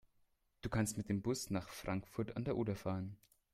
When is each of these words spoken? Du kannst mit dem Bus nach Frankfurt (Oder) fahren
Du 0.63 0.69
kannst 0.71 0.97
mit 0.97 1.09
dem 1.09 1.21
Bus 1.21 1.51
nach 1.51 1.69
Frankfurt 1.69 2.35
(Oder) 2.35 2.75
fahren 2.75 3.19